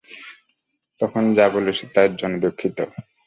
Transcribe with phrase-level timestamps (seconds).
[1.01, 2.77] তখন যা বলেছি তার জন্য দুঃখিত।